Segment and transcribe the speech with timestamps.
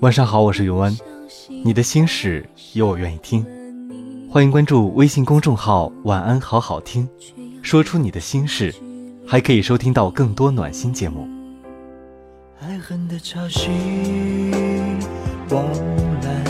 [0.00, 0.96] 晚上好，我是永安，
[1.64, 3.44] 你的心事有我愿意听，
[4.30, 7.08] 欢迎关注微信公众号“晚安好好听”，
[7.62, 8.72] 说出你的心事，
[9.26, 11.26] 还可以收听到更多暖心节目。
[12.60, 13.70] 爱恨的潮汐，
[15.50, 15.64] 往
[16.22, 16.44] 来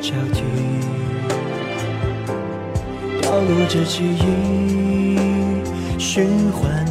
[0.00, 0.40] 交替，
[3.20, 5.18] 掉落着记忆，
[5.98, 6.86] 循环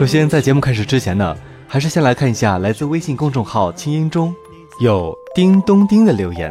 [0.00, 1.36] 首先，在节目开始之前呢，
[1.68, 4.34] 还是先来看一下来自微信公众号“清音中”
[4.80, 6.50] 有叮咚叮的留言。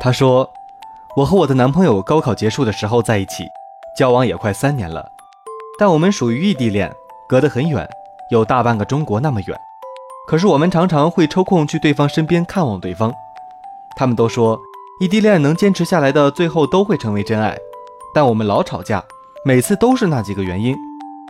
[0.00, 0.50] 他说
[1.18, 3.44] ：“我和我的男朋友高考结束的时候在一起，
[3.94, 5.06] 交往也快三年了，
[5.78, 6.90] 但我们属于异地恋，
[7.28, 7.86] 隔得很远，
[8.30, 9.60] 有大半个中国那么远。
[10.26, 13.12] 可是我们常常会抽空去对方身边看望对方。
[13.98, 14.58] 他们都说，
[14.98, 17.54] 异地恋能坚持下来的，最后都会成为真爱。
[18.14, 19.04] 但我们老吵架，
[19.44, 20.74] 每次都是那几个原因。”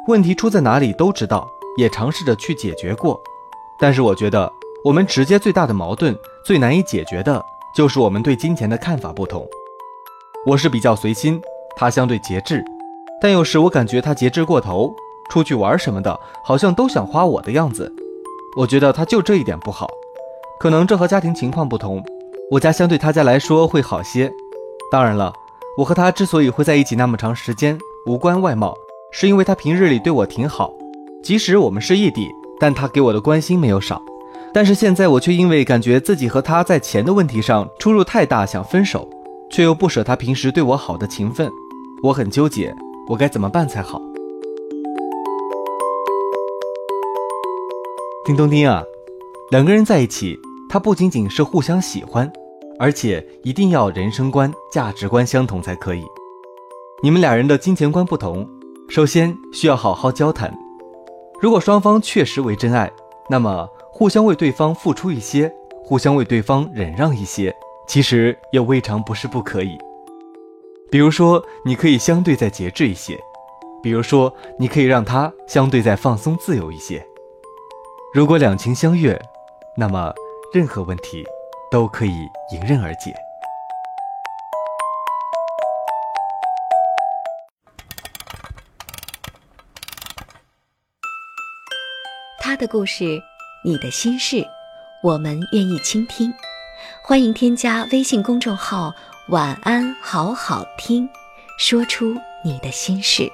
[0.08, 3.20] 问题出在哪里都知道，也尝试着去解决过，
[3.76, 4.50] 但是我觉得
[4.84, 9.44] 我们直接最大的矛盾、最难以解决的，就是我们对金钱的看法不同。
[10.46, 11.40] 我是比较随心，
[11.76, 12.64] 他相对节制，
[13.20, 14.94] 但有时我感觉他节制过头，
[15.28, 17.92] 出去玩什么的，好像都想花我的样子。
[18.56, 19.88] 我觉得他就这一点不好，
[20.60, 22.00] 可能这和家庭情况不同，
[22.52, 24.32] 我家相对他家来说会好些。
[24.88, 25.32] 当然了，
[25.76, 28.72] 我和他之所以会在一起那么长时间，无关外貌。
[29.12, 30.72] 是因为他平日里对我挺好，
[31.22, 32.28] 即使我们是异地，
[32.60, 34.02] 但他给我的关心没有少。
[34.52, 39.08] 但是现在我却因为感觉自己和他在钱的问题上出入太大，想分手，
[39.50, 41.50] 却又不舍他平时对我好的情分，
[42.02, 42.74] 我很纠结，
[43.08, 44.00] 我该怎么办才好？
[48.24, 48.82] 叮咚叮啊，
[49.50, 50.38] 两个人在一起，
[50.68, 52.30] 他不仅仅是互相喜欢，
[52.78, 56.02] 而且一定要人生观、价值观相同才可以。
[57.02, 58.48] 你们俩人的金钱观不同。
[58.88, 60.52] 首先需要好好交谈，
[61.40, 62.90] 如果双方确实为真爱，
[63.28, 65.52] 那么互相为对方付出一些，
[65.82, 67.54] 互相为对方忍让一些，
[67.88, 69.76] 其实也未尝不是不可以。
[70.90, 73.16] 比如说，你可以相对再节制一些；
[73.82, 77.04] 比如说，你可以让他相对再放松自由一些。
[78.14, 79.20] 如果两情相悦，
[79.76, 80.14] 那么
[80.54, 81.24] 任何问题
[81.70, 82.12] 都可以
[82.52, 83.12] 迎刃而解。
[92.46, 93.20] 他的故事，
[93.64, 94.46] 你的心事，
[95.02, 96.32] 我们愿意倾听。
[97.02, 98.94] 欢迎添加微信公众号
[99.30, 101.08] “晚安好好听”，
[101.58, 102.14] 说出
[102.44, 103.28] 你的心事。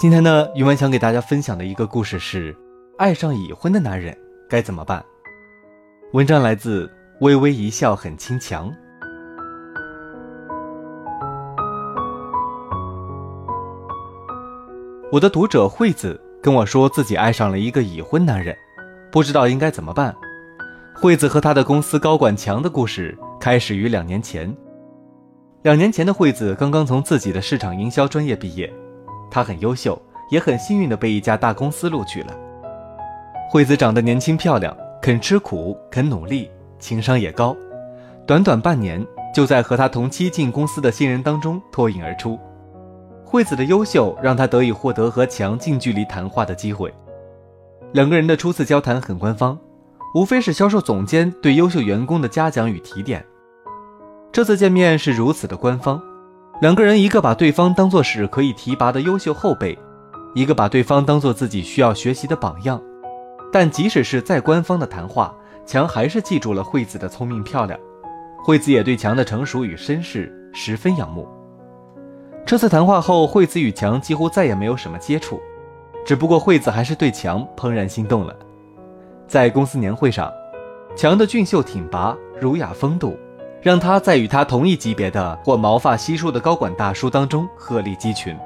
[0.00, 2.56] 今天呢，余文想给大家分享的一个故事是：
[2.96, 4.16] 爱上已婚的男人
[4.48, 5.04] 该怎么办？
[6.12, 6.88] 文章来自
[7.18, 8.72] 微微一笑很倾强。
[15.12, 18.56] 我的读者惠子跟我说，自己爱上了一个已婚男人，
[19.10, 20.16] 不知道应该怎么办。
[20.94, 24.50] 惠子和她的公司高管强的故事开始于两年前。
[25.64, 28.72] 两年前的惠子刚刚从自己的市场营销专业毕业，
[29.30, 32.34] 她很优秀，也很幸运的被一家大公司录取了。
[33.50, 37.54] 惠子长得年轻漂亮，肯吃苦，肯努力，情商也高，
[38.26, 42.40] 短短半年就在和她同期进公司的新人当中脱颖而出。
[43.32, 46.92] 惠子的优秀让她得以获得和强近距离谈话的机会。
[47.92, 49.58] 两个人的初次交谈很官方，
[50.14, 53.24] 无非是销售总监对优秀员工的嘉奖与提点。
[54.30, 55.98] 这次见面是如此的官方，
[56.60, 59.78] 两个人一个把对方当作是可以提拔的优秀后辈，
[60.34, 62.78] 一个把对方当做自己需要学习的榜样。
[63.50, 67.80] 但即使是再官方的谈话，强还是记住了惠子的聪明漂亮。
[68.44, 71.26] 惠子也对强的成熟与绅士十分仰慕。
[72.52, 75.40] 这次谈话后，惠子与强几乎再也没有什么接触，
[76.04, 78.36] 只不过惠子还是对强怦然心动了。
[79.26, 80.30] 在公司年会上，
[80.94, 83.18] 强的俊秀挺拔、儒雅风度，
[83.62, 88.36] 让他在与他同一级别的或毛发稀疏的高管大叔当中鹤立鸡群。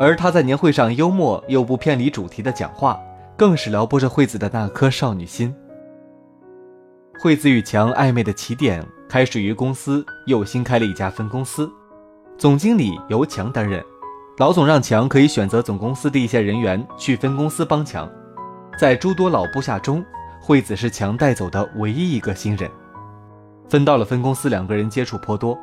[0.00, 3.00] 而他在年会上幽默又不偏离主题的讲话，
[3.36, 5.54] 更是撩拨着惠子的那颗少女心。
[7.20, 11.70] 惠子与强暧昧的起点开始于公司又新开了一家分公司，
[12.38, 13.82] 总经理由强担任。
[14.38, 18.10] 老总让强可以选择总公司的一些人员去分公司帮强。
[18.78, 20.04] 在诸多老部下中，
[20.40, 22.70] 惠子是强带走的唯一一个新人。
[23.68, 25.58] 分到了分公司，两个人接触颇多。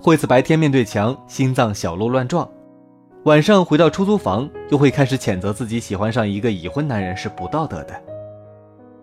[0.00, 2.48] 惠子白天面对强，心脏小鹿乱撞；
[3.24, 8.00] 晚上回到出租房，又会开始谴责自己喜欢上一个已婚男人是不道德的。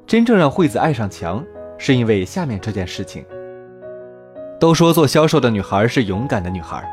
[0.07, 1.43] 真正让惠子爱上强。
[1.75, 3.25] 是因为下面这件事情。
[4.63, 6.89] 都说做销售的女孩是勇敢的女孩，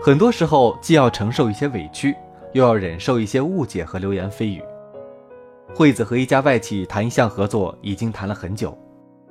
[0.00, 2.14] 很多时候既要承受一些委屈，
[2.52, 4.62] 又要忍受一些误解和流言蜚语。
[5.74, 8.78] 惠子和一家外企谈一项合作，已经谈了很久，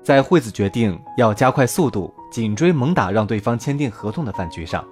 [0.03, 4.85] 在惠子决定要加快速度，紧追猛打，让对方签订合同的饭局上，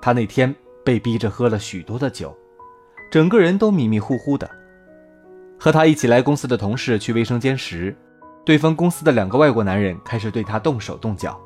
[0.00, 2.32] 她那天被逼着喝了许多的酒，
[3.10, 4.48] 整个人都迷迷糊糊的。
[5.58, 7.92] 和他一起来公司的同事去卫生间时。
[8.44, 11.40] 对方公司的两个外国男人开始对她动手动脚，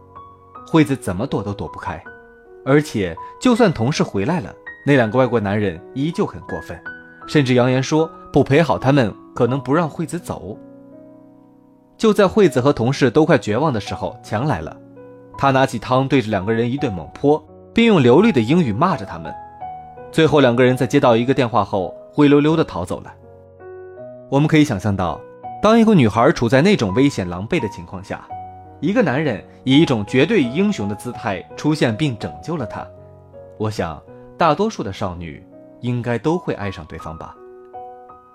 [0.71, 2.03] 惠子怎么躲都躲不开，
[2.65, 4.55] 而且就算同事回来了，
[4.85, 6.79] 那两个外国男人依旧很过分，
[7.27, 10.59] 甚至扬言说不陪好他们，可能不让惠子走。
[11.97, 14.77] 就在惠子和同事都快绝望的时候，强来了，
[15.37, 17.43] 他拿起汤对着两个人一顿猛泼，
[17.73, 19.33] 并用流利的英语骂着他们。
[20.13, 23.13] 最后两个人在接到一个电话后，灰溜溜地逃走了。
[24.31, 25.21] 我们可以想象到。
[25.61, 28.25] 当一个女孩处在那种危险狼狈的情况下，
[28.81, 32.87] 一个男人以一种绝对英雄的姿态出现并拯救了她，
[33.59, 34.01] 我想
[34.37, 35.45] 大多数的少女
[35.81, 37.35] 应该都会爱上对方吧。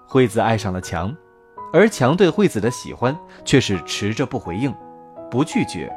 [0.06, 1.16] 惠子爱上了强，
[1.72, 4.74] 而强对惠子的喜欢却是持着不回应，
[5.32, 5.92] 不拒绝，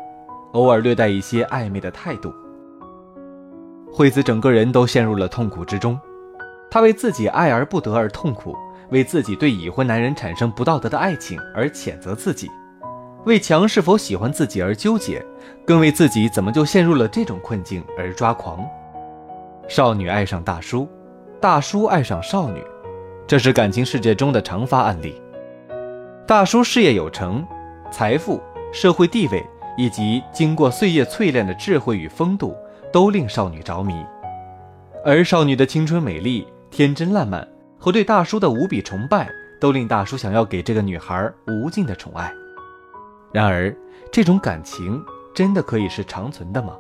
[0.53, 2.33] 偶尔略带一些暧昧的态度。
[3.93, 5.99] 惠子整个人都陷入了痛苦之中，
[6.71, 8.57] 她为自己爱而不得而痛苦。
[8.91, 12.49] 为自己对已婚男人产生不道德的爱情而谴责自己，
[13.27, 15.21] 为强是否喜欢自己而纠结，
[15.65, 18.65] 更为自己怎么就陷入了这种困境而抓狂。
[19.67, 20.89] 少女爱上大叔，
[21.41, 22.63] 大叔爱上少女，
[23.27, 25.21] 这是感情世界中的常发案例。
[26.25, 27.45] 大叔事业有成，
[27.91, 28.41] 财富、
[28.73, 29.45] 社会地位
[29.77, 32.57] 以及经过岁月淬炼的智慧与风度，
[32.93, 34.07] 都令少女着迷，
[35.05, 37.47] 而少女的青春美丽、天真烂漫。
[37.79, 39.29] 和对大叔的无比崇拜，
[39.61, 42.33] 都令大叔想要给这个女孩无尽的宠爱。
[43.33, 43.75] 然而，
[44.11, 45.03] 这种感情
[45.35, 46.75] 真的可以是长存的吗？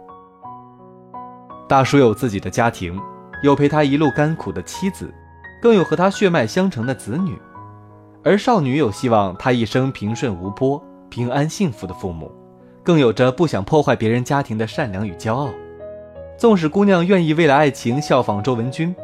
[1.69, 2.98] 大叔有自己的家庭，
[3.43, 5.12] 有陪他一路甘苦的妻子，
[5.60, 7.37] 更有和他血脉相承的子女，
[8.22, 12.31] 而少女有希望他一生平顺无波、平安幸福的父母，
[12.82, 15.50] 更有着不想破坏别人家庭的善良与骄傲。
[16.38, 18.94] 纵使姑娘愿意为了爱情效仿周文君，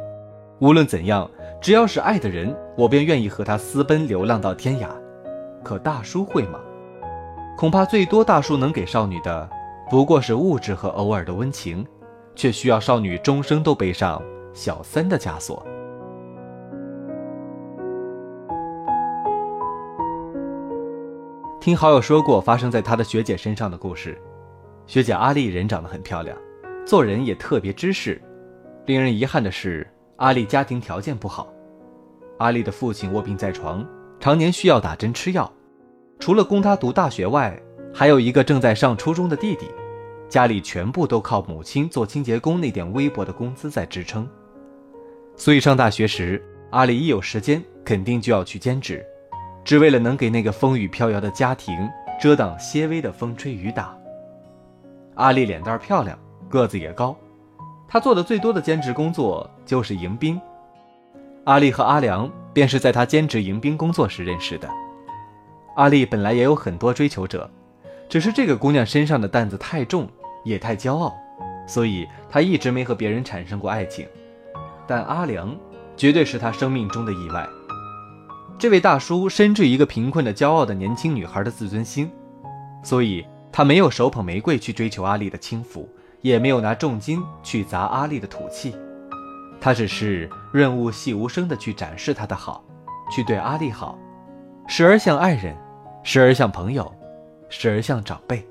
[0.61, 1.29] 无论怎样。
[1.61, 4.88] 只要是爱的人，我便愿意和他私奔流浪到天涯。
[5.62, 6.59] 可大叔会吗？
[7.56, 9.49] 恐怕最多大叔能给少女的，
[9.88, 11.87] 不过是物质和偶尔的温情，
[12.34, 14.20] 却需要少女终生都背上
[14.52, 15.64] 小三的枷锁。
[21.60, 24.20] 听好友说过发生在他的学姐身上的故事，
[24.87, 26.37] 学姐阿丽人长得很漂亮，
[26.84, 28.20] 做人也特别知识。
[28.87, 29.87] 令人遗憾的是。
[30.16, 31.52] 阿丽家庭条件不好，
[32.38, 33.84] 阿丽的父亲卧病在床，
[34.20, 35.50] 常年需要打针吃药。
[36.23, 37.61] 除了供他读大学外，
[37.93, 39.67] 还有一个正在上初中的弟弟，
[40.29, 44.25] 家里全部都靠母亲做清洁工那点微薄的工资在支撑。
[45.35, 49.05] 所以上大学时，阿丽一有时间，肯定就要去兼职，
[49.64, 51.76] 只为了能给那个风雨飘摇的家庭
[52.21, 53.93] 遮挡些微的风吹雨打。
[55.17, 56.17] 阿丽脸蛋漂亮，
[56.49, 57.17] 个子也高。
[57.88, 60.41] 她做的最多的兼职工作就是迎宾，
[61.47, 64.71] 阿丽和阿良便是在他兼职迎宾工作时认识的。
[65.76, 67.50] 阿丽本来也有很多追求者，
[68.09, 70.09] 只是这个姑娘身上的担子太重，
[70.45, 71.14] 也太骄傲，
[71.67, 74.07] 所以她一直没和别人产生过爱情。
[74.87, 75.57] 但阿良
[75.97, 77.49] 绝对是她生命中的意外。
[78.59, 82.11] 这位大叔深知一个贫困的骄傲的年轻女孩的自尊心，
[82.83, 85.88] 所以他没有手捧玫瑰去追求阿丽的轻浮。
[86.21, 88.76] 也没有拿重金去砸阿丽的土气，
[89.61, 92.62] 他只是润物细无声的去展示他的好，
[93.11, 93.99] 去对阿丽好，
[94.69, 95.57] 时而像爱人，
[96.04, 96.92] 时而像朋友，
[97.49, 98.44] 时而像长辈。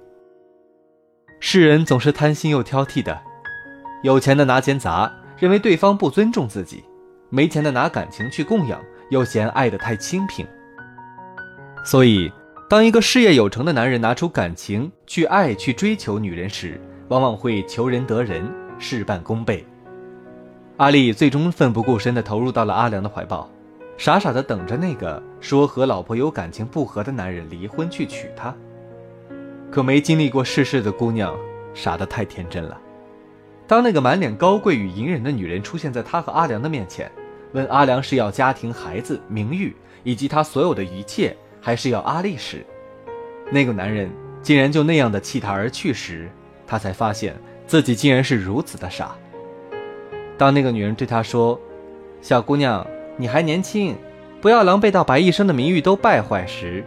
[1.39, 3.19] 世人总是贪心又挑剔的，
[4.03, 6.77] 有钱的拿钱砸，认为对方不尊重自己；
[7.29, 8.79] 没钱的拿感情去供养，
[9.09, 10.45] 又嫌爱得太清贫。
[11.83, 12.31] 所以，
[12.69, 16.79] 当一个事业有成的男人拿出感情去爱、去追求女人时，
[17.09, 19.65] 往往会求人得人，事半功倍。
[20.77, 23.49] 阿丽最终奋不顾身地投入到了阿良的怀抱，
[24.01, 28.51] 傻傻的等着那个说和老婆有感情不和的男人离婚去娶她。
[29.69, 31.37] 可没经历过世事的姑娘，
[31.75, 32.81] 傻得太天真了。
[33.67, 37.11] 当那个满脸高贵与隐忍的女人出现在他和阿良的面前，
[37.51, 42.65] 问阿良是要家庭、孩子、名誉以及他所有的一切，还是要阿丽时，
[43.51, 44.09] 那个男人
[44.41, 46.27] 竟然就那样的弃她而去时，
[46.65, 47.35] 他才发现
[47.67, 49.15] 自己竟然是如此的傻。
[50.39, 51.61] 当那个女人对他说
[52.19, 52.83] ：“小姑娘，
[53.21, 53.95] 你还年轻，
[54.41, 56.83] 不要狼狈到把一生的名誉都败坏时，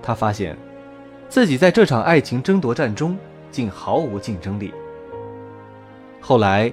[0.00, 0.56] 他发现，
[1.28, 3.18] 自己在这场爱情争夺战中
[3.50, 4.72] 竟毫无竞争力。
[6.20, 6.72] 后来，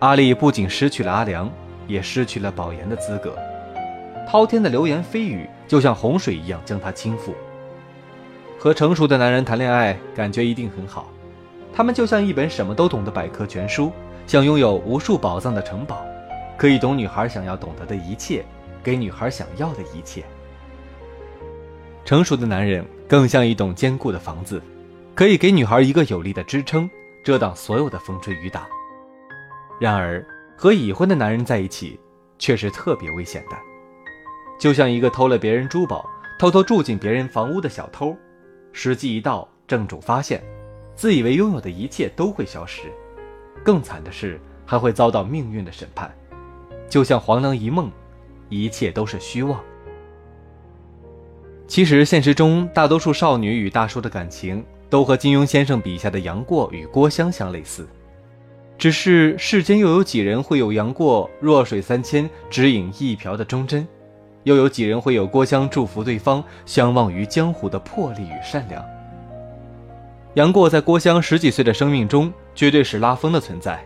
[0.00, 1.48] 阿丽不仅失去了阿良，
[1.86, 3.32] 也失去了保研的资格。
[4.28, 7.30] 滔天的流言蜚语就像洪水一样将她倾覆。
[8.58, 11.06] 和成熟的男人谈恋爱，感觉一定很好，
[11.72, 13.92] 他们就像一本什么都懂的百科全书，
[14.26, 16.04] 像拥有无数宝藏的城堡，
[16.56, 18.44] 可以懂女孩想要懂得的一切，
[18.82, 20.24] 给女孩想要的一切。
[22.04, 24.60] 成熟的男人更像一栋坚固的房子，
[25.14, 26.88] 可以给女孩一个有力的支撑，
[27.24, 28.66] 遮挡所有的风吹雨打。
[29.80, 30.24] 然而，
[30.56, 31.98] 和已婚的男人在一起，
[32.38, 33.56] 却是特别危险的，
[34.58, 38.16] 就像一个偷了别人珠宝、偷偷住进别人房屋的小偷，
[38.72, 40.42] 时机一到，正主发现，
[40.94, 42.82] 自以为拥有的一切都会消失，
[43.64, 46.12] 更惨的是，还会遭到命运的审判，
[46.88, 47.90] 就像黄粱一梦，
[48.48, 49.58] 一切都是虚妄。
[51.66, 57.88] 其实，现实中大多数少女与大叔的感情，都和金庸先生笔下的杨过与郭襄相类似。
[58.76, 63.86] 只是世间又有几人会有杨过弱水三千只饮一瓢的忠贞，
[64.42, 68.84] 又有几人会有郭襄祝福对方相忘于江湖的魄力与善良？
[70.34, 73.82] 杨过在郭襄十几岁的生命中绝对是拉风的存在，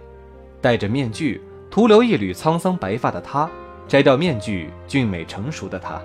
[0.60, 1.42] 戴着面具
[1.76, 3.46] 徒留一缕沧桑白发的他，
[3.86, 6.00] 摘掉面具俊美成熟的他，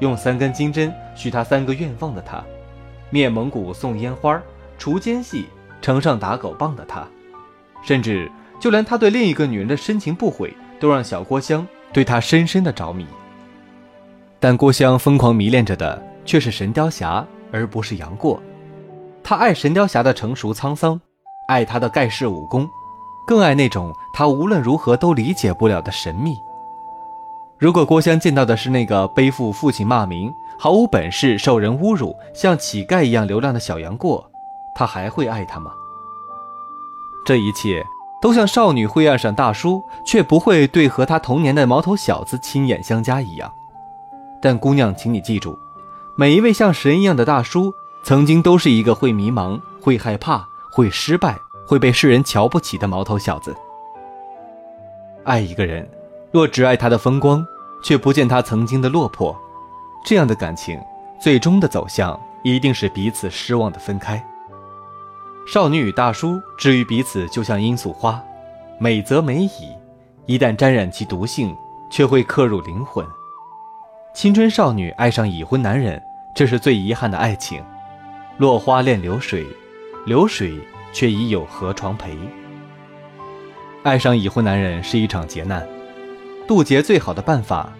[0.00, 2.42] 用三根金针许他三个愿望的他，
[3.08, 4.42] 灭蒙古送烟花
[4.76, 5.46] 除奸细
[5.80, 7.06] 呈上打狗棒的他。
[7.84, 13.06] 甚至就连他对另一个女人的深情不悔，都让小郭襄对他深深的着迷。
[14.40, 18.42] 但郭襄疯狂迷恋着的却是神雕侠，而不是杨过。
[19.22, 21.00] 他爱神雕侠的成熟沧桑，
[21.46, 22.68] 爱他的盖世武功，
[23.32, 26.38] 更爱那种他无论如何都理解不了的神秘。
[27.56, 34.30] 如果郭襄见到的是那个背负父亲骂名、毫无本事、受人侮辱、像乞丐一样流浪的小杨过，
[34.74, 35.72] 他还会爱他吗？
[37.24, 37.82] 这一切
[38.20, 43.50] 都像少女会爱上大叔，却不会对和她同年的毛头小子亲眼相加一样。
[44.42, 45.58] 但姑娘，请你记住，
[46.16, 47.72] 每一位像神一样的大叔，
[48.02, 51.38] 曾经都是一个会迷茫、会害怕、会失败、
[51.72, 53.56] 会被世人瞧不起的毛头小子。
[55.24, 55.88] 爱一个人，
[56.30, 57.42] 若只爱他的风光，
[57.82, 59.34] 却不见他曾经的落魄，
[60.04, 60.78] 这样的感情，
[61.18, 64.22] 最终的走向一定是彼此失望的分开。
[65.50, 68.22] 少女与大叔至于彼此，就像罂粟花，
[68.78, 69.74] 美则美矣，
[70.26, 71.56] 一旦沾染其毒性，
[71.90, 73.02] 却会刻入灵魂。
[74.12, 76.02] 青春少女爱上已婚男人，
[76.34, 77.64] 这是最遗憾的爱情。
[78.36, 79.46] 落花恋流水，
[80.04, 80.60] 流水
[80.92, 82.16] 却已有河床陪。
[83.82, 85.66] 爱上已婚男人是一场劫难，
[86.46, 87.72] 渡劫最好的办法，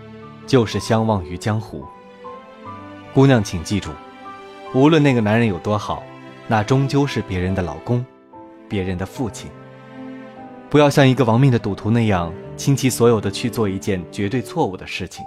[0.46, 1.84] 就是相忘于江湖。
[3.14, 3.90] 姑娘，请记住，
[4.74, 6.02] 无论那个男人有多好。
[6.48, 8.04] 那终究是别人的老公，
[8.68, 9.48] 别人的父亲。
[10.68, 15.24] 不要像一个亡命的赌徒那样倾其所有的去做一件绝对错误的事情，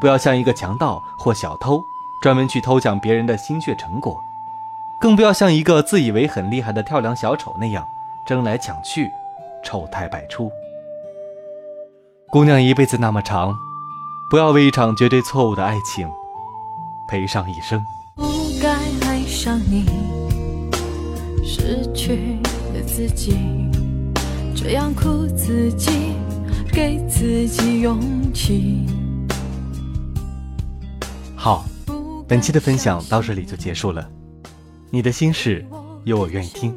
[0.00, 1.82] 不要像一个强盗或小偷
[2.22, 4.16] 专门去偷抢别人的心血成果，
[5.00, 7.86] 更不要像一个自以为很厉害的跳梁小丑那样
[8.26, 9.10] 争来抢去，
[9.62, 10.50] 丑态百出。
[12.28, 13.54] 姑娘一辈子那么长，
[14.30, 16.10] 不要为一场绝对错误的爱情
[17.08, 17.84] 赔上一生。
[18.16, 18.24] 不
[18.60, 18.70] 该
[19.06, 19.84] 爱上你。
[21.44, 22.38] 失去
[22.74, 23.36] 了自己，
[24.54, 26.14] 这样哭自己，
[26.72, 28.00] 给自己勇
[28.32, 28.86] 气。
[31.36, 31.64] 好，
[32.26, 34.04] 本期的分享到这里就结束了。
[34.90, 35.66] 你的心事，
[36.04, 36.72] 有我愿意听。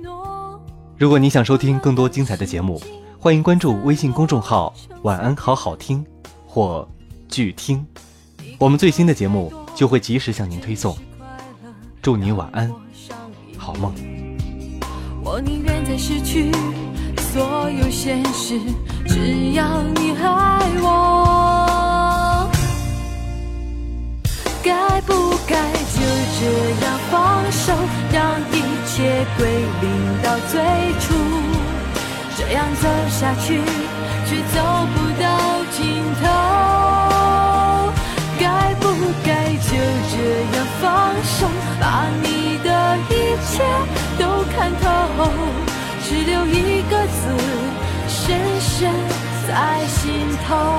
[0.97, 2.81] 如果你想收听更多精彩的节目，
[3.19, 4.73] 欢迎关注微信公众号
[5.03, 6.03] “晚安好好听”
[6.47, 6.87] 或
[7.29, 7.85] “剧听”，
[8.57, 10.97] 我们最新的节目就会及时向您推送。
[12.01, 12.71] 祝你晚安，
[13.57, 13.93] 好梦。
[15.23, 16.51] 我宁愿再失去
[17.31, 18.59] 所有现实，
[19.05, 22.49] 只要你爱我。
[24.63, 25.13] 该不
[25.47, 26.05] 该就
[26.39, 26.41] 这
[26.85, 27.13] 样放
[27.51, 27.73] 手，
[28.13, 28.17] 让
[28.53, 28.55] 一
[28.87, 29.39] 切归
[29.81, 29.85] 零
[30.23, 30.53] 到最
[31.01, 31.05] 初？
[32.37, 33.61] 这样走下去，
[34.25, 34.57] 却走
[34.95, 35.27] 不到
[35.71, 35.77] 尽
[36.21, 36.23] 头。
[38.39, 38.83] 该不？
[39.25, 39.71] 该就
[40.09, 40.15] 这
[40.55, 40.87] 样放
[41.23, 41.45] 手，
[41.81, 42.67] 把你的
[43.09, 43.11] 一
[43.45, 43.61] 切
[44.17, 44.21] 都
[44.55, 44.87] 看透，
[46.05, 47.21] 只留一个字，
[48.07, 48.17] 深
[48.61, 48.89] 深
[49.45, 50.78] 在心头。